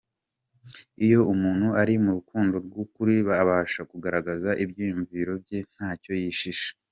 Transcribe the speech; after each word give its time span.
Iyo 1.05 1.19
umuntu 1.33 1.67
ari 1.81 1.93
mu 2.03 2.11
rukundo 2.17 2.55
rw’ukuri 2.65 3.15
abasha 3.41 3.81
kugaragaza 3.91 4.49
ibyiyumviro 4.63 5.33
bye 5.43 5.59
ntacyo 5.73 6.13
yishisha. 6.23 6.69